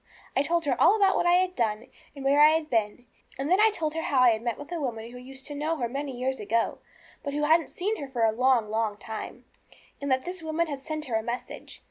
I 0.35 0.41
told 0.41 0.65
her 0.65 0.75
all 0.81 0.95
about 0.95 1.15
what 1.15 1.27
I 1.27 1.33
had 1.35 1.55
done, 1.55 1.85
and 2.15 2.25
where 2.25 2.41
I 2.41 2.49
had 2.49 2.71
been. 2.71 3.05
And 3.37 3.51
then 3.51 3.59
I 3.61 3.69
told 3.69 3.93
her 3.93 4.01
how 4.01 4.21
I 4.21 4.29
had 4.31 4.41
met 4.41 4.57
with 4.57 4.71
a 4.71 4.79
woman 4.81 5.11
who 5.11 5.19
used 5.19 5.45
to 5.45 5.53
know 5.53 5.75
her 5.77 5.87
many 5.87 6.17
years 6.17 6.39
ago, 6.39 6.79
but 7.21 7.35
who 7.35 7.43
hadn't 7.43 7.67
seen 7.69 7.97
her 7.97 8.09
for 8.09 8.23
a 8.23 8.31
long, 8.31 8.71
long 8.71 8.97
time, 8.97 9.45
and 10.01 10.09
that 10.11 10.25
this 10.25 10.41
woman 10.41 10.65
had 10.65 10.79
sent 10.79 11.05
her 11.05 11.13
a 11.17 11.21
message. 11.21 11.79